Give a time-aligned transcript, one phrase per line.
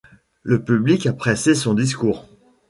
[0.41, 2.25] le public appréciait son discours